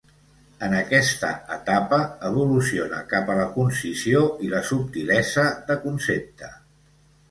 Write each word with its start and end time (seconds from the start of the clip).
En 0.67 0.71
aquesta 0.77 1.29
etapa 1.57 1.99
evoluciona 2.31 3.03
cap 3.13 3.31
a 3.35 3.37
la 3.43 3.47
concisió 3.61 4.27
i 4.49 4.53
la 4.57 4.67
subtilesa 4.75 5.49
de 5.71 5.83
concepte. 5.89 6.57